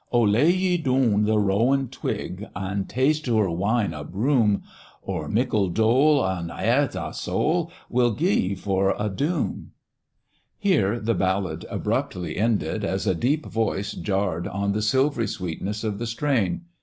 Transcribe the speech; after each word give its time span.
Oh, 0.11 0.21
lay 0.23 0.49
ye 0.51 0.77
doon 0.79 1.25
the 1.25 1.37
rowan 1.37 1.87
twig. 1.87 2.47
An* 2.55 2.85
taste 2.85 3.29
oor 3.29 3.51
wine 3.51 3.93
o' 3.93 4.03
broom. 4.03 4.63
Or 5.03 5.27
mickle 5.29 5.69
dole, 5.69 6.19
on 6.21 6.49
hairt 6.49 6.95
an' 6.95 7.13
soul, 7.13 7.71
We'll 7.87 8.15
gie 8.15 8.33
ye 8.49 8.55
for 8.55 8.95
a 8.97 9.09
doom. 9.09 9.73
Here 10.57 10.99
the 10.99 11.13
ballad 11.13 11.67
abruptly 11.69 12.35
ended, 12.35 12.83
as 12.83 13.05
a 13.05 13.13
deep 13.13 13.45
voice 13.45 13.93
jarre 13.93 14.49
on 14.51 14.71
the 14.71 14.81
silvery 14.81 15.27
sweetness 15.27 15.83
of 15.83 15.99
the 15.99 16.07
strain. 16.07 16.61